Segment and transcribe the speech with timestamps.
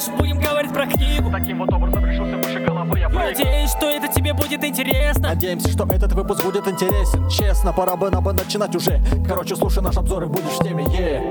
[0.00, 1.30] дальше будем говорить про книгу.
[1.30, 3.26] Таким вот образом решился выше головы я прыгну.
[3.26, 5.28] Надеюсь, что это тебе будет интересно.
[5.28, 9.82] Надеемся, что этот выпуск будет интересен Честно, пора бы нам бы начинать уже Короче, слушай
[9.82, 11.22] наш обзор и будешь в теме, е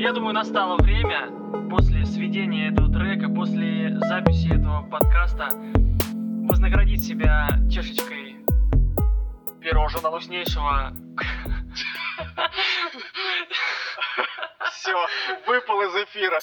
[0.00, 1.30] Я думаю, настало время
[1.70, 5.48] после сведения этого трека, после записи этого подкаста
[6.48, 8.36] вознаградить себя чашечкой
[9.60, 10.92] пирожного вкуснейшего.
[14.74, 14.94] Все,
[15.46, 16.38] выпал из эфира.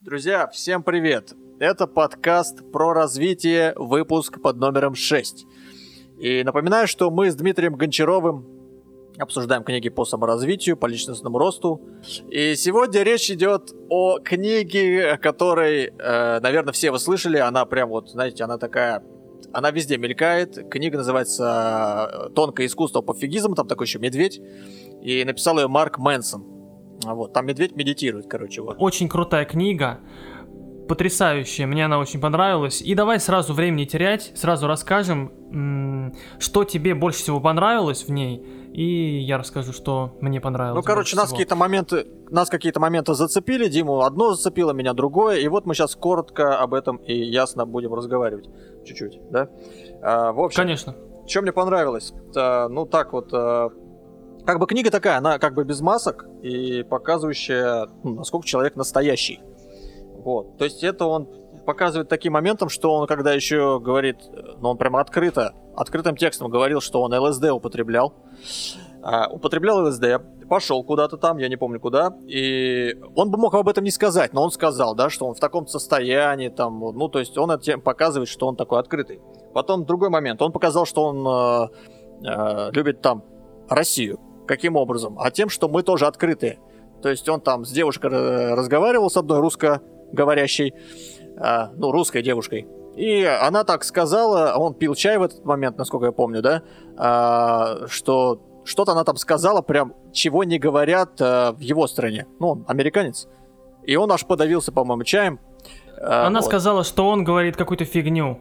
[0.00, 1.32] Друзья, всем привет!
[1.58, 5.46] Это подкаст про развитие, выпуск под номером 6.
[6.18, 8.46] И напоминаю, что мы с Дмитрием Гончаровым
[9.18, 11.80] обсуждаем книги по саморазвитию, по личностному росту.
[12.28, 17.38] И сегодня речь идет о книге, которой, э, наверное, все вы слышали.
[17.38, 19.02] Она прям вот, знаете, она такая...
[19.52, 20.68] Она везде мелькает.
[20.70, 23.54] Книга называется «Тонкое искусство пофигизм».
[23.54, 24.38] Там такой еще медведь.
[25.00, 26.55] И написал ее Марк Мэнсон.
[27.14, 28.76] Вот, там медведь медитирует, короче, вот.
[28.78, 30.00] Очень крутая книга,
[30.86, 32.80] потрясающая, мне она очень понравилась.
[32.80, 38.38] И давай сразу времени терять, сразу расскажем, что тебе больше всего понравилось в ней,
[38.72, 40.76] и я расскажу, что мне понравилось.
[40.76, 45.48] Ну, короче, нас какие-то моменты, нас какие-то моменты зацепили, Диму одно зацепило, меня другое, и
[45.48, 48.48] вот мы сейчас коротко об этом и ясно будем разговаривать,
[48.84, 49.48] чуть-чуть, да?
[50.02, 50.94] А, в общем, Конечно.
[51.26, 52.12] что мне понравилось?
[52.36, 53.70] А, ну, так вот, а,
[54.46, 59.40] как бы книга такая, она как бы без масок и показывающая, ну, насколько человек настоящий.
[60.24, 61.28] Вот, то есть это он
[61.66, 64.18] показывает таким моментом, что он когда еще говорит,
[64.60, 68.14] ну, он прямо открыто, открытым текстом говорил, что он ЛСД употреблял,
[69.02, 70.04] а, употреблял ЛСД,
[70.48, 74.32] пошел куда-то там, я не помню куда, и он бы мог об этом не сказать,
[74.32, 77.80] но он сказал, да, что он в таком состоянии, там, ну, то есть он этим
[77.80, 79.20] показывает, что он такой открытый.
[79.52, 83.24] Потом другой момент, он показал, что он э, э, любит там
[83.68, 84.20] Россию.
[84.46, 85.18] Каким образом?
[85.18, 86.58] А тем, что мы тоже открытые.
[87.02, 90.72] То есть он там с девушкой э, разговаривал, с одной русскоговорящей,
[91.36, 92.66] э, ну, русской девушкой.
[92.96, 96.62] И она так сказала, он пил чай в этот момент, насколько я помню, да,
[96.96, 102.26] а, что что-то она там сказала, прям чего не говорят э, в его стране.
[102.40, 103.28] Ну, он американец.
[103.84, 105.38] И он аж подавился, по-моему, чаем.
[106.00, 106.46] А, Она вот.
[106.46, 108.40] сказала, что он говорит какую-то фигню.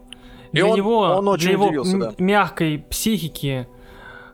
[0.54, 2.12] И Для он- него, он очень для его удивился, да.
[2.18, 3.68] мягкой психики,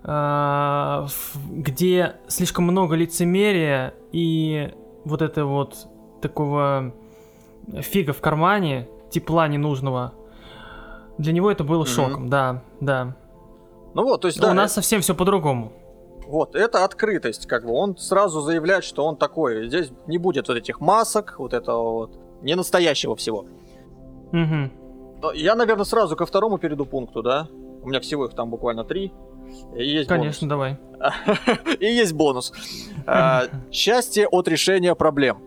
[0.04, 4.74] где слишком много лицемерия и
[5.06, 5.88] вот это вот
[6.22, 6.94] такого
[7.82, 10.14] фига в кармане, тепла ненужного,
[11.18, 11.88] для него это было Мгм.
[11.88, 13.16] шоком, да, да.
[13.94, 15.74] Ну вот, то есть, У да, нас совсем все по-другому.
[16.28, 17.74] Вот, это открытость, как бы.
[17.74, 19.68] Он сразу заявляет, что он такой.
[19.68, 23.46] Здесь не будет вот этих масок, вот этого вот, не настоящего всего.
[24.32, 24.72] Мгм.
[25.22, 27.48] Но Я, наверное, сразу ко второму перейду пункту, да?
[27.84, 29.12] У меня всего их там буквально три.
[29.76, 30.78] И есть Конечно, давай.
[30.98, 31.60] бонус.
[31.80, 32.54] И есть бонус.
[33.06, 35.42] А, Счастье от решения проблем.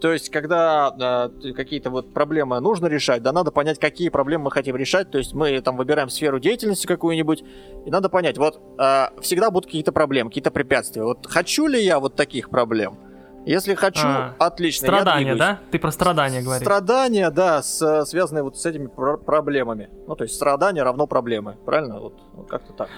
[0.00, 4.50] То есть, когда ты- какие-то вот проблемы нужно решать, да, надо понять, какие проблемы мы
[4.50, 5.10] хотим решать.
[5.10, 7.42] То есть, мы там выбираем сферу деятельности какую-нибудь,
[7.86, 11.04] и надо понять, вот а, всегда будут какие-то проблемы, какие-то препятствия.
[11.04, 12.98] Вот хочу ли я вот таких проблем?
[13.46, 14.86] Если хочу, А, отлично.
[14.86, 15.58] Страдания, да?
[15.70, 16.62] Ты про страдания говоришь.
[16.64, 19.90] Страдания, да, с- связанные вот с этими пр- проблемами.
[20.06, 21.56] Ну, то есть, страдания равно проблемы.
[21.66, 22.00] Правильно?
[22.00, 22.88] Вот, вот как-то так.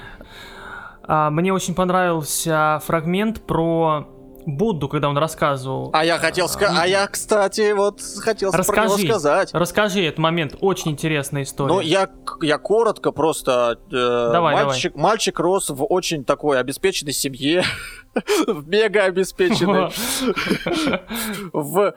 [1.03, 4.07] А, мне очень понравился фрагмент про
[4.47, 5.91] Будду, когда он рассказывал.
[5.93, 9.07] А я хотел сказать, а я, кстати, вот хотел про него Расскажи.
[9.09, 9.51] сказать.
[9.53, 11.75] Расскажи этот момент, очень интересная история.
[11.75, 12.09] Ну, я,
[12.41, 13.79] я коротко просто.
[13.91, 17.65] э, Давай, мальчик, мальчик рос в очень такой обеспеченной семье.
[18.47, 19.91] В мега обеспеченной.
[21.53, 21.95] В,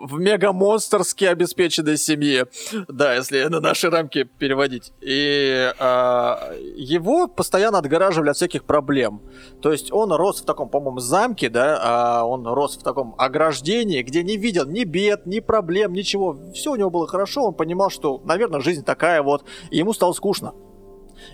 [0.00, 2.46] в мега монстрски обеспеченной семье.
[2.88, 4.92] Да, если на наши рамки переводить.
[5.00, 9.22] И а, его постоянно отгораживали от всяких проблем.
[9.60, 14.02] То есть он рос в таком, по-моему, замке, да, а он рос в таком ограждении,
[14.02, 16.36] где не видел ни бед, ни проблем, ничего.
[16.54, 19.44] Все у него было хорошо, он понимал, что, наверное, жизнь такая вот.
[19.70, 20.54] И ему стало скучно.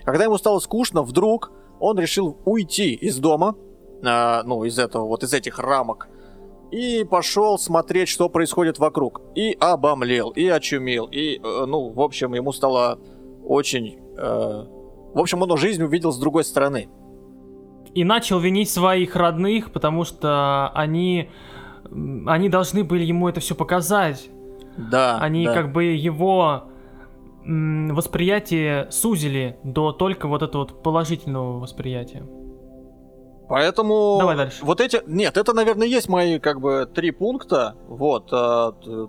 [0.05, 3.55] Когда ему стало скучно, вдруг он решил уйти из дома,
[4.05, 6.09] а, ну, из этого, вот из этих рамок,
[6.71, 9.23] и пошел смотреть, что происходит вокруг.
[9.35, 12.99] И обомлел, и очумел, и, э, ну, в общем, ему стало
[13.45, 13.99] очень...
[14.17, 14.65] э,
[15.15, 16.89] в общем, он жизнь увидел с другой стороны.
[17.95, 21.31] И начал винить своих родных, потому что они,
[22.27, 24.29] они должны были ему это все показать.
[24.77, 25.55] Да, Они да.
[25.55, 26.65] как бы его
[27.47, 32.27] восприятие сузили до только вот этого вот положительного восприятия.
[33.49, 34.17] Поэтому...
[34.19, 34.65] Давай дальше.
[34.65, 35.01] Вот эти...
[35.07, 37.77] Нет, это, наверное, есть мои, как бы, три пункта.
[37.87, 38.31] Вот.
[38.31, 38.37] т-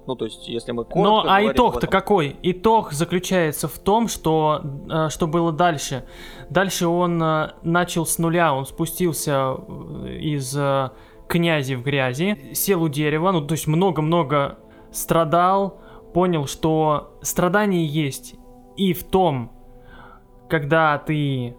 [0.06, 2.36] ну, то есть, если мы коротко Но а итог-то какой?
[2.44, 6.06] Итог заключается в том, что э, что было дальше.
[6.50, 10.92] Дальше он э, начал с нуля, он спустился э, из э,
[11.28, 14.60] князи в грязи, сел у дерева, ну то есть много-много
[14.92, 15.81] страдал,
[16.13, 18.36] понял, что страдание есть
[18.78, 19.51] и в том,
[20.50, 21.57] когда ты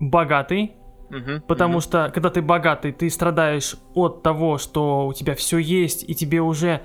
[0.00, 0.77] богатый,
[1.10, 1.80] Мгм, Потому мгм.
[1.80, 6.40] что, когда ты богатый, ты страдаешь от того, что у тебя все есть, и тебе
[6.40, 6.82] уже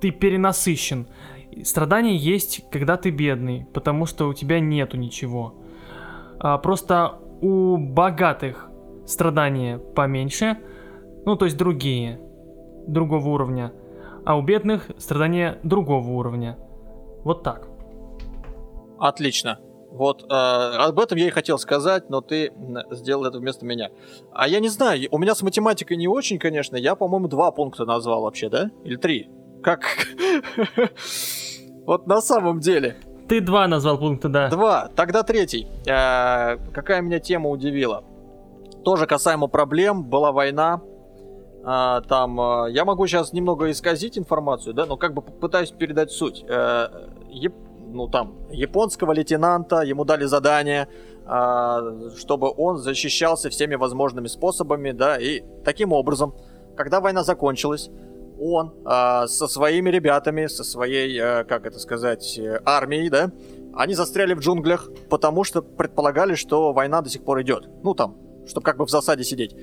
[0.00, 1.06] ты перенасыщен.
[1.50, 5.54] И Страдание есть, когда ты бедный, потому что у тебя нету ничего.
[6.38, 8.68] А, просто у богатых
[9.06, 10.58] страдания поменьше,
[11.24, 12.20] ну то есть другие,
[12.86, 13.72] другого уровня,
[14.26, 16.58] а у бедных страдания другого уровня.
[17.24, 17.68] Вот так.
[18.98, 19.58] Отлично.
[19.96, 22.52] Вот э, об этом я и хотел сказать, но ты
[22.90, 23.88] сделал это вместо меня.
[24.32, 26.76] А я не знаю, у меня с математикой не очень, конечно.
[26.76, 28.70] Я, по-моему, два пункта назвал вообще, да?
[28.84, 29.30] Или три?
[29.62, 29.80] Как?
[31.86, 32.96] Вот на самом деле.
[33.28, 34.48] Ты два назвал пункта, да.
[34.50, 34.88] Два.
[34.96, 35.68] Тогда третий.
[35.86, 38.04] Э, Какая меня тема удивила?
[38.84, 40.04] Тоже касаемо проблем.
[40.04, 40.82] Была война.
[41.64, 46.10] А, Там э, я могу сейчас немного исказить информацию, да, но как бы попытаюсь передать
[46.10, 46.44] суть.
[46.48, 46.88] Э,
[47.96, 50.88] Ну там японского лейтенанта ему дали задание,
[51.24, 51.80] а,
[52.18, 56.34] чтобы он защищался всеми возможными способами, да, и таким образом,
[56.76, 57.90] когда война закончилась,
[58.38, 63.32] он а, со своими ребятами, со своей, э, как это сказать, армией, да,
[63.74, 67.66] они застряли в джунглях, потому что предполагали, что война до сих пор идет.
[67.82, 69.56] Ну там, чтобы как бы в засаде сидеть.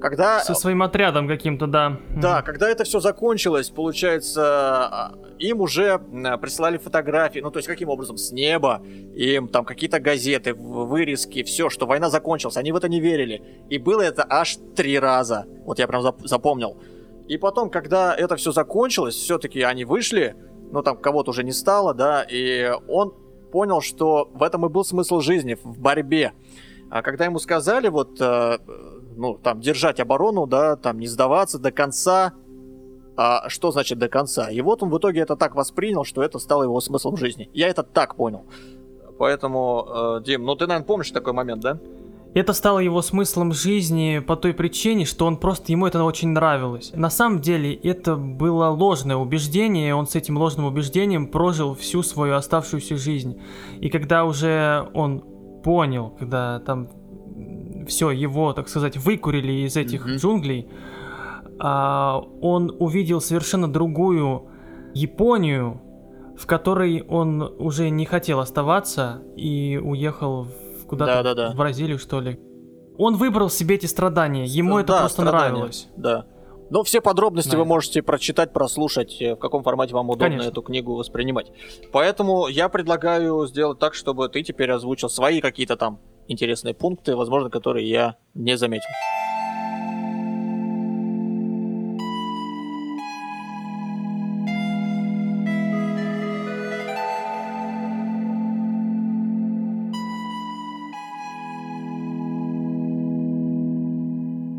[0.00, 0.40] Когда...
[0.40, 1.98] Со своим отрядом каким-то, да.
[2.16, 2.44] Да, Мгм.
[2.46, 7.88] когда это все закончилось, получается, а, им уже м, прислали фотографии, ну то есть каким
[7.90, 8.82] образом, с неба,
[9.14, 13.42] им там какие-то газеты, вырезки, все, что война закончилась, они в это не верили.
[13.68, 15.46] И было это аж три раза.
[15.64, 16.76] Вот я прям зап- запомнил.
[17.28, 20.34] И потом, когда это все закончилось, все-таки они вышли,
[20.72, 23.12] ну там кого-то уже не стало, да, и он
[23.52, 26.32] понял, что в этом и был смысл жизни, в борьбе.
[26.90, 28.58] А когда ему сказали, вот, э,
[29.16, 32.32] ну, там, держать оборону, да, там, не сдаваться до конца,
[33.16, 34.50] а что значит до конца?
[34.50, 37.48] И вот он в итоге это так воспринял, что это стало его смыслом жизни.
[37.52, 38.44] Я это так понял.
[39.18, 39.86] Поэтому,
[40.18, 41.78] э, Дим, ну ты, наверное, помнишь такой момент, да?
[42.32, 46.92] Это стало его смыслом жизни по той причине, что он просто ему это очень нравилось.
[46.94, 52.02] На самом деле это было ложное убеждение, и он с этим ложным убеждением прожил всю
[52.04, 53.40] свою оставшуюся жизнь.
[53.80, 55.24] И когда уже он
[55.62, 56.88] понял, когда там
[57.86, 60.16] все его, так сказать, выкурили из этих Мгм.
[60.16, 60.68] джунглей,
[61.58, 64.46] а, он увидел совершенно другую
[64.94, 65.80] Японию,
[66.36, 70.46] в которой он уже не хотел оставаться и уехал
[70.88, 71.52] куда-то Да-да-да.
[71.52, 72.40] в Бразилию, что ли.
[72.98, 75.88] Он выбрал себе эти страдания, ему это Да, просто страдания, нравилось.
[75.96, 76.26] Да.
[76.70, 77.58] Но все подробности Да.
[77.58, 80.48] вы можете прочитать, прослушать, э, в каком формате вам удобно Конечно.
[80.50, 81.50] эту книгу воспринимать.
[81.92, 87.50] Поэтому я предлагаю сделать так, чтобы ты теперь озвучил свои какие-то там интересные пункты, возможно,
[87.50, 88.86] которые я не заметил.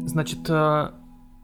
[0.05, 0.39] Значит,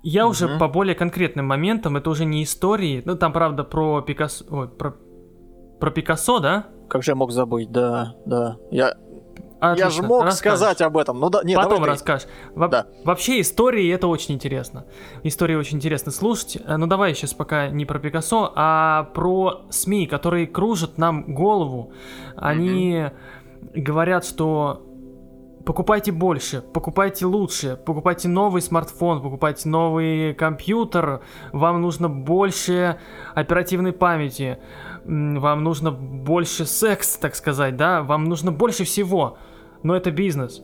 [0.03, 0.59] я уже Мгм.
[0.59, 4.95] по более конкретным моментам, это уже не истории, ну там, правда, про Пикассо, ой, про,
[5.79, 6.67] про Пикассо, да?
[6.89, 7.71] Как же я мог забыть?
[7.71, 8.57] Да, да.
[8.71, 8.93] Я, я
[9.59, 10.59] Отлично, же мог расскажешь.
[10.59, 11.19] сказать об этом.
[11.19, 12.27] Ну да, нет, Потом давай расскажешь.
[12.55, 12.85] Во- Да.
[13.03, 14.85] Вообще истории это очень интересно.
[15.23, 16.57] Истории очень интересно слушать.
[16.65, 21.91] Э, Ну давай сейчас пока не про Пикассо, а про СМИ, которые кружат нам голову.
[22.37, 23.07] Они
[23.75, 24.83] говорят, что
[25.67, 31.19] покупайте больше, покупайте лучше, покупайте новый смартфон, покупайте новый компьютер,
[31.51, 32.97] вам нужно больше
[33.35, 34.59] оперативной памяти,
[35.03, 39.37] вам нужно больше секс, так сказать, да, вам нужно больше всего.
[39.83, 40.63] Но это бизнес.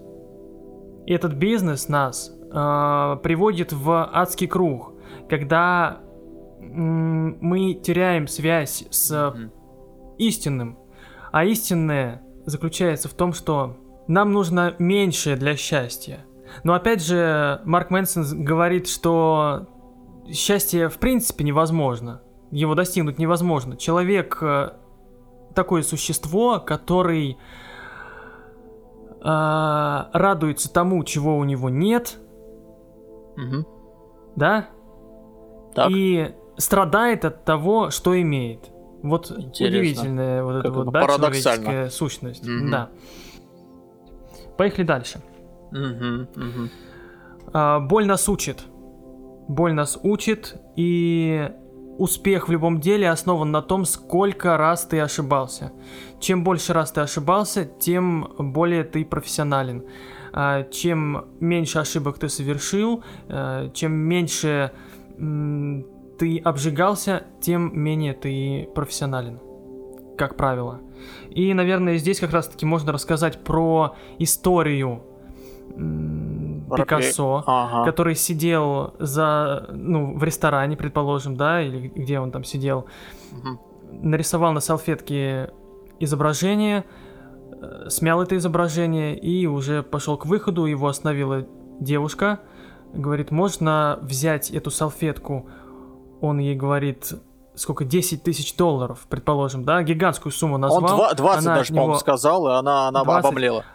[1.06, 4.94] И этот бизнес нас э, приводит в адский круг,
[5.30, 5.98] когда
[6.62, 9.52] м, мы теряем связь с Мгм.
[10.18, 10.78] истинным.
[11.34, 13.76] А истинное заключается в том, что
[14.08, 16.26] нам нужно меньше для счастья.
[16.64, 19.68] Но опять же, Марк Мэнсон говорит, что
[20.32, 22.22] счастье в принципе невозможно.
[22.52, 23.76] Его достигнуть невозможно.
[23.78, 24.74] Человек э,
[25.56, 27.38] такое существо, который
[29.22, 32.18] э, радуется тому, чего у него нет,
[33.36, 33.66] Мгм.
[34.36, 34.68] да,
[35.74, 35.90] Так.
[35.92, 38.70] и страдает от того, что имеет.
[39.02, 39.66] Вот Интересно.
[39.68, 41.64] удивительная вот эта Как вот это да, парадоксально.
[41.66, 42.48] человеческая сущность.
[42.48, 42.70] Мгм.
[42.72, 42.90] Да.
[44.58, 45.22] Поехали дальше.
[45.72, 46.70] Мгм, мгм.
[47.54, 48.64] А, боль нас учит.
[49.48, 51.50] Боль нас учит, и
[51.98, 55.72] успех в любом деле основан на том, сколько раз ты ошибался.
[56.20, 59.84] Чем больше раз ты ошибался, тем более ты профессионален.
[60.32, 64.72] А, чем меньше ошибок ты совершил, а, чем меньше
[66.18, 69.40] ты обжигался, тем менее ты профессионален,
[70.18, 70.80] как правило.
[71.30, 75.02] И, наверное, здесь как раз-таки можно рассказать про историю
[76.76, 77.86] Пикассо, Ага.
[77.86, 82.86] который сидел за, ну, в ресторане, предположим, да, или где он там сидел,
[83.32, 83.60] Мгм.
[83.92, 85.52] нарисовал на салфетке
[86.00, 86.84] изображение,
[87.62, 91.46] э, смял это изображение и уже пошел к выходу, его остановила
[91.80, 92.40] девушка,
[92.94, 95.48] говорит, можно взять эту салфетку,
[96.22, 97.14] он ей говорит,
[97.56, 100.84] сколько, 10 тысяч долларов, предположим, да, гигантскую сумму назвал.
[100.84, 103.26] Он два- 20 она даже, него по-моему, сказал, и она, она 20.
[103.26, 103.66] обомлела.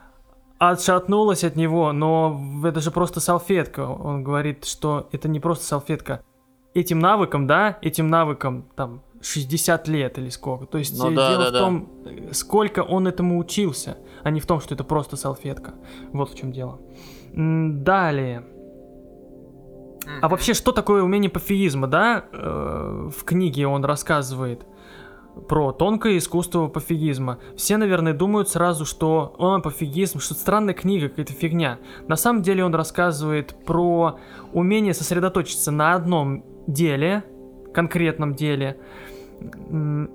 [0.58, 3.86] отшатнулась от него, но это же просто салфетка.
[3.88, 6.22] Он говорит, что это не просто салфетка.
[6.74, 10.66] Этим навыком, да, этим навыком там 60 лет или сколько.
[10.66, 11.58] То есть Ну э, да, дело да, в да.
[11.60, 15.74] том, э, сколько он этому учился, а не в том, что это просто салфетка.
[16.12, 16.78] Вот в чем дело.
[17.34, 17.82] М,
[20.20, 22.24] А вообще, что такое умение пофигизма, да?
[22.32, 24.66] Э, В книге он рассказывает
[25.48, 27.38] про тонкое искусство пофигизма.
[27.56, 31.78] Все, наверное, думают сразу, что он пофигизм, что странная книга, какая-то фигня.
[32.08, 34.18] На самом деле он рассказывает про
[34.52, 37.24] умение сосредоточиться на одном деле,
[37.72, 38.80] конкретном деле,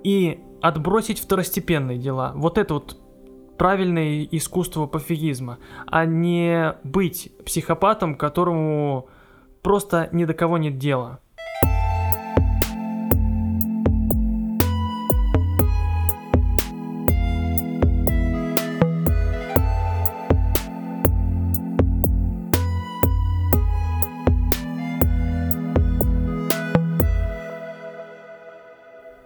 [0.04, 2.34] и отбросить второстепенные дела.
[2.36, 2.98] Вот это вот
[3.58, 9.08] правильное искусство пофигизма, а не быть психопатом, которому
[9.64, 11.20] просто ни до кого нет дела.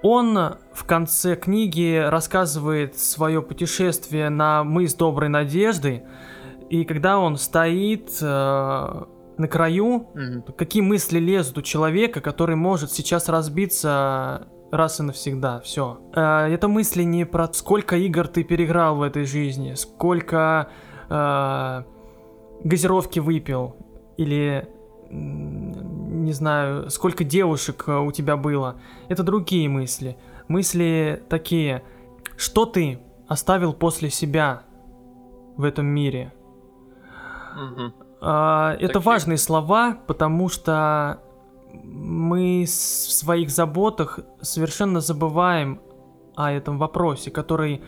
[0.04, 6.04] Он в конце книги рассказывает свое путешествие на мыс Доброй Надежды,
[6.70, 9.04] и когда он стоит э,
[9.38, 10.44] на краю, Мгм.
[10.58, 16.00] какие мысли лезут у человека, который может сейчас разбиться раз и навсегда, все.
[16.14, 20.70] это мысли не про сколько игр ты переиграл в этой жизни, сколько
[21.10, 21.84] э,
[22.64, 23.76] газировки выпил,
[24.18, 24.68] или
[25.10, 28.76] не знаю, сколько девушек э, у тебя было.
[29.08, 30.18] Это другие мысли.
[30.50, 31.82] Мысли такие,
[32.36, 34.64] что ты оставил после себя
[35.56, 36.34] в этом мире.
[37.56, 37.94] Мгм.
[38.22, 41.20] А, Это важные слова, потому что
[41.74, 45.82] мы в своих заботах совершенно забываем
[46.36, 47.84] о этом вопросе, который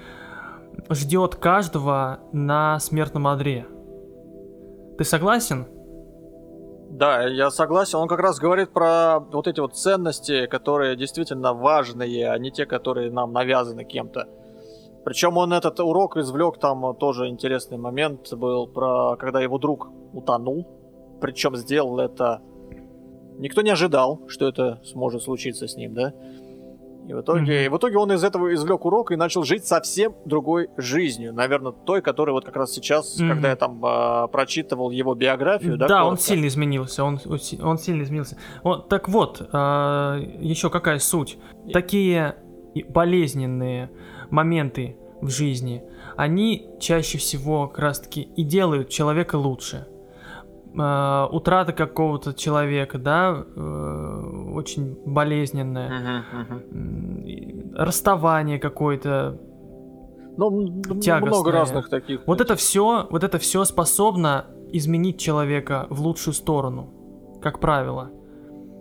[0.89, 3.67] ждет каждого на смертном одре.
[4.97, 5.67] Ты согласен?
[6.89, 7.99] Да, я согласен.
[7.99, 12.65] Он как раз говорит про вот эти вот ценности, которые действительно важные, а не те,
[12.65, 14.27] которые нам навязаны кем-то.
[15.09, 20.67] Причем он этот урок извлек, там тоже интересный момент был про, когда его друг утонул.
[21.19, 22.41] Причем сделал это...
[23.39, 26.13] Никто не ожидал, что это сможет случиться с ним, да?
[27.07, 27.51] И в итоге, Мгм.
[27.51, 31.33] и в итоге он из этого извлек урок и начал жить совсем другой жизнью.
[31.33, 33.29] Наверное, той, которой вот как раз сейчас, Мгм.
[33.31, 37.59] когда я там а, прочитывал его биографию, да, Да, он сильно изменился, он, он си-
[37.59, 38.37] он сильно изменился.
[38.61, 41.39] Он- так вот, еще какая суть?
[41.73, 42.35] Такие
[42.89, 43.89] болезненные
[44.29, 45.83] моменты в жизни,
[46.15, 49.87] они чаще всего как раз таки и делают человека лучше.
[50.77, 56.23] А, утрата какого-то человека, да, э, очень болезненная.
[57.75, 59.39] Расставание какое-то,
[60.37, 61.19] Ну, Тягостное.
[61.19, 62.21] много разных таких.
[62.25, 68.11] Вот это все, вот это все способно изменить человека в лучшую сторону, как правило.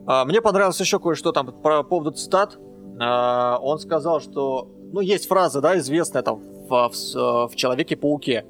[0.07, 2.59] А, мне понравилось еще кое-что там про поводу цитат.
[3.01, 8.45] А, он сказал, что, ну, есть фраза, да, известная там в, в с- в Человеке-пауке.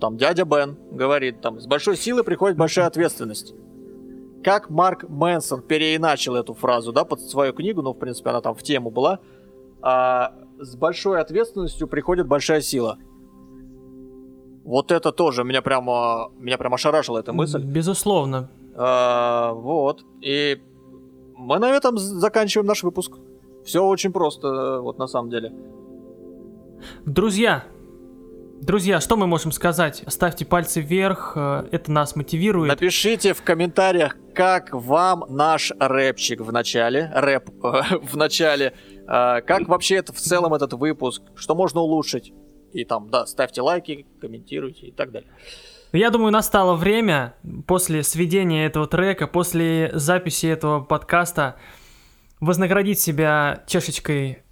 [0.00, 3.54] Там дядя Бен говорит, там, с большой силой приходит большая ответственность.
[4.42, 8.54] Как Марк Мэнсон переиначил эту фразу, да, под свою книгу, ну, в принципе, она там
[8.54, 9.20] в тему была.
[9.80, 12.98] А, с большой ответственностью приходит большая сила.
[14.64, 17.62] Вот это тоже меня прямо, меня прямо ошарашила эта мысль.
[17.62, 18.50] Безусловно.
[18.74, 20.04] А, вот.
[20.20, 20.60] И
[21.36, 23.12] мы на этом заканчиваем наш выпуск.
[23.64, 25.52] Все очень просто, вот на самом деле.
[27.04, 27.64] Друзья,
[28.60, 30.04] друзья, что мы можем сказать?
[30.06, 32.68] Ставьте пальцы вверх, э, это нас мотивирует.
[32.68, 37.50] Напишите в комментариях, как вам наш рэпчик в начале, рэп
[38.02, 38.74] в начале,
[39.06, 42.32] а, как вообще это в целом этот выпуск, что можно улучшить.
[42.72, 45.30] И там, да, ставьте лайки, комментируйте и так далее.
[45.92, 47.34] Я думаю, настало время
[47.66, 51.56] после сведения этого трека, после записи этого подкаста
[52.40, 54.42] вознаградить себя чашечкой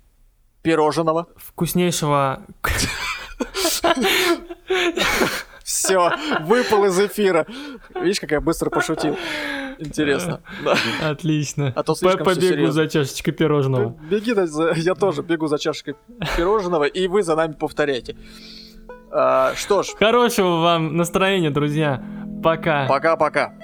[0.62, 1.26] Пирожного.
[1.36, 2.42] вкуснейшего...
[5.64, 7.46] Все, выпал из эфира.
[7.94, 9.16] Видишь, как я быстро пошутил.
[9.78, 10.40] Интересно.
[10.64, 10.76] Да.
[11.02, 11.72] Отлично.
[11.76, 13.96] А то слишком Побегу за чашечкой пирожного.
[14.10, 14.34] Беги,
[14.80, 15.94] я тоже бегу за чашкой
[16.36, 18.16] пирожного, и вы за нами повторяйте.
[19.12, 22.02] А, что ж, Хорошего вам настроения, друзья.
[22.42, 22.86] Пока.
[22.86, 23.54] пока-пока.